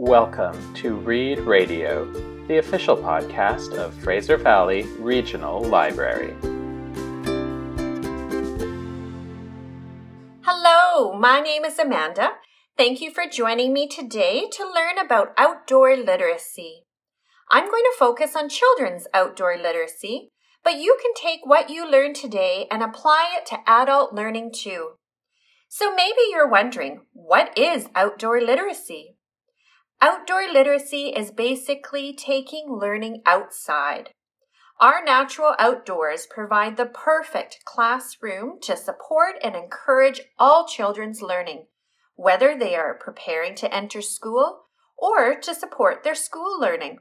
[0.00, 2.04] Welcome to Read Radio,
[2.46, 6.36] the official podcast of Fraser Valley Regional Library.
[10.42, 12.34] Hello, my name is Amanda.
[12.76, 16.84] Thank you for joining me today to learn about outdoor literacy.
[17.50, 20.30] I'm going to focus on children's outdoor literacy,
[20.62, 24.90] but you can take what you learned today and apply it to adult learning too.
[25.68, 29.16] So maybe you're wondering, what is outdoor literacy?
[30.00, 34.10] Outdoor literacy is basically taking learning outside.
[34.80, 41.66] Our natural outdoors provide the perfect classroom to support and encourage all children's learning,
[42.14, 44.66] whether they are preparing to enter school
[44.96, 46.98] or to support their school learning.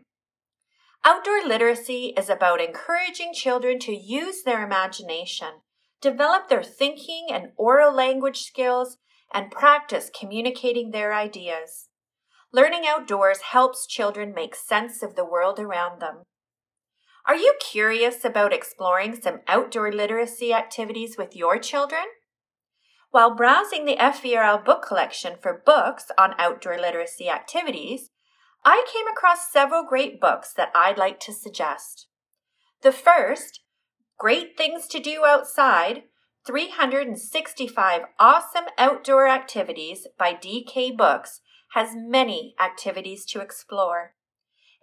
[1.06, 5.62] Outdoor literacy is about encouraging children to use their imagination,
[6.02, 8.98] develop their thinking and oral language skills,
[9.32, 11.90] and practice communicating their ideas.
[12.54, 16.24] Learning outdoors helps children make sense of the world around them.
[17.28, 22.04] Are you curious about exploring some outdoor literacy activities with your children?
[23.12, 28.12] While browsing the FVRL book collection for books on outdoor literacy activities,
[28.64, 32.08] I came across several great books that I'd like to suggest.
[32.82, 33.62] The first,
[34.18, 36.04] Great Things to Do Outside
[36.46, 41.42] 365 Awesome Outdoor Activities by DK Books,
[41.74, 44.14] has many activities to explore.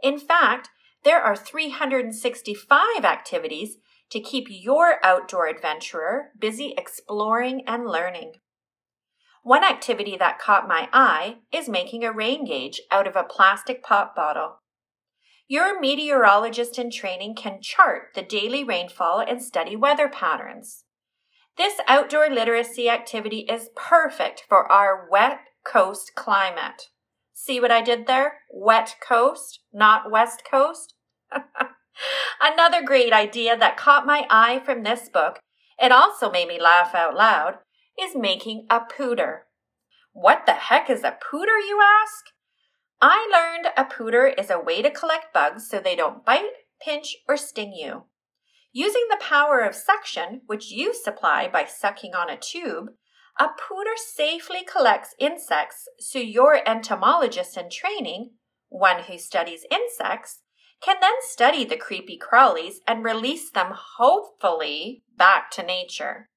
[0.03, 0.69] In fact,
[1.05, 3.77] there are 365 activities
[4.11, 8.35] to keep your outdoor adventurer busy exploring and learning.
[9.43, 13.83] One activity that caught my eye is making a rain gauge out of a plastic
[13.83, 14.61] pop bottle.
[15.47, 20.85] Your meteorologist in training can chart the daily rainfall and study weather patterns.
[21.59, 26.91] This outdoor literacy activity is perfect for our wet coast climate.
[27.33, 28.39] See what I did there?
[28.51, 30.95] Wet coast, not west coast.
[32.41, 35.41] Another great idea that caught my eye from this book,
[35.79, 37.59] it also made me laugh out loud,
[38.01, 39.41] is making a pooter.
[40.13, 42.25] What the heck is a pooter, you ask?
[43.01, 47.17] I learned a pooter is a way to collect bugs so they don't bite, pinch,
[47.29, 48.05] or sting you.
[48.73, 52.91] Using the power of suction, which you supply by sucking on a tube,
[53.39, 58.31] a pooter safely collects insects so your entomologist in training,
[58.69, 60.43] one who studies insects,
[60.81, 66.29] can then study the creepy crawlies and release them hopefully back to nature.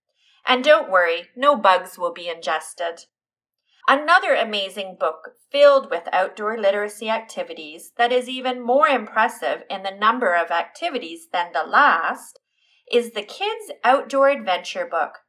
[0.45, 3.05] And don't worry, no bugs will be ingested.
[3.87, 9.91] Another amazing book filled with outdoor literacy activities that is even more impressive in the
[9.91, 12.39] number of activities than the last
[12.91, 15.19] is the Kids Outdoor Adventure book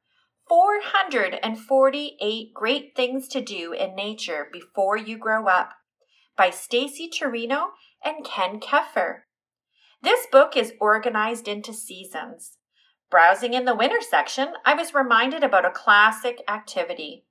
[0.49, 5.75] 448 Great Things to Do in Nature Before You Grow Up
[6.37, 7.69] by Stacy Tornio
[8.03, 9.21] and Ken Keffer.
[10.03, 12.57] This book is organized into seasons.
[13.11, 17.25] Browsing in the winter section, I was reminded about a classic activity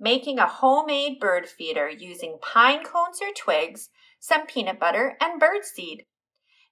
[0.00, 6.06] making a homemade bird feeder using pine cones or twigs, some peanut butter, and birdseed.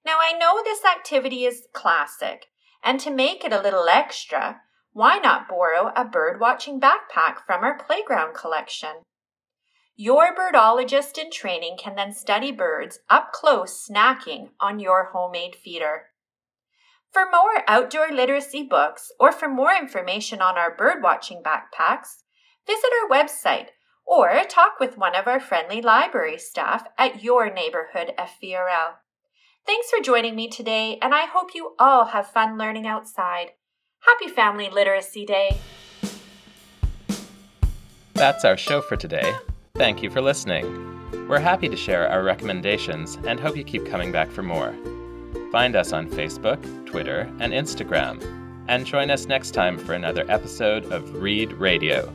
[0.05, 2.47] Now, I know this activity is classic,
[2.83, 4.63] and to make it a little extra,
[4.93, 9.03] why not borrow a bird watching backpack from our playground collection?
[9.97, 16.07] Your birdologist in training can then study birds up close snacking on your homemade feeder.
[17.13, 22.23] For more outdoor literacy books or for more information on our bird watching backpacks,
[22.67, 23.69] visit our website
[24.07, 28.95] or talk with one of our friendly library staff at your neighborhood FVRL.
[29.67, 33.51] Thanks for joining me today, and I hope you all have fun learning outside.
[34.01, 35.59] Happy Family Literacy Day!
[38.15, 39.35] That's our show for today.
[39.75, 41.27] Thank you for listening.
[41.29, 44.75] We're happy to share our recommendations and hope you keep coming back for more.
[45.53, 48.23] Find us on Facebook, Twitter, and Instagram.
[48.69, 52.13] And join us next time for another episode of Read Radio.